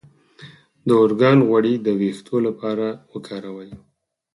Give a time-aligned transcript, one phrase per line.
[0.87, 3.71] د ارګان غوړي د ویښتو لپاره وکاروئ